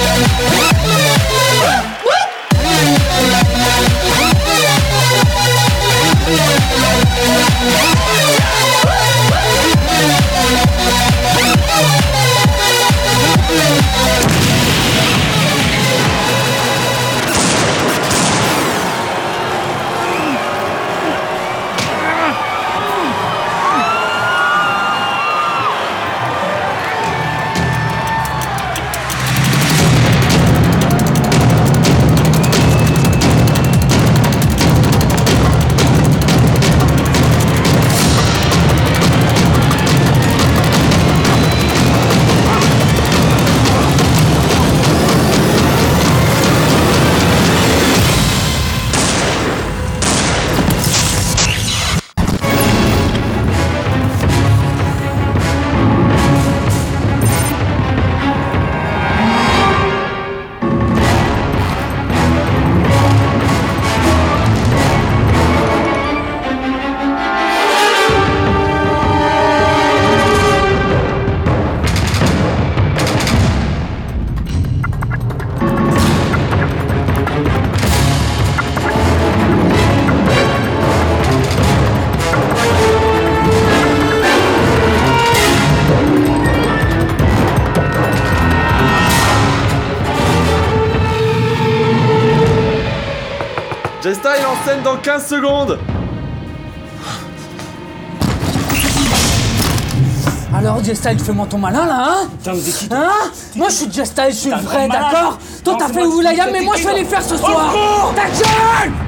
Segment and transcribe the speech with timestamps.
[0.00, 0.57] Thank you.
[94.08, 95.78] Jesta est en scène dans 15 secondes.
[100.56, 102.28] Alors, J-Style, fais-moi ton malin là, hein
[102.90, 106.60] Hein Moi, je suis J-Style, je suis le vrai, d'accord Toi, t'as fait une mais
[106.62, 107.74] moi, je vais les faire ce soir.
[108.16, 109.07] Ta gueule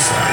[0.00, 0.29] Inside.